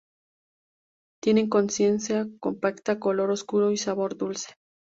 Tienen 1.21 1.47
consistencia 1.47 2.27
compacta, 2.39 2.99
color 2.99 3.29
oscuro 3.29 3.71
y 3.71 3.77
sabor 3.77 4.17
dulce. 4.17 4.55